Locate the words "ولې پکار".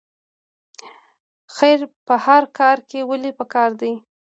3.09-3.69